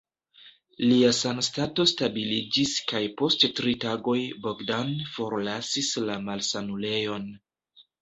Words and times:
Lia 0.85 1.11
sanstato 1.17 1.85
stabiliĝis 1.91 2.73
kaj 2.93 3.03
post 3.21 3.47
tri 3.61 3.77
tagoj 3.87 4.19
Bogdan 4.49 4.93
forlasis 5.15 5.95
la 6.11 6.21
malsanulejon. 6.29 7.35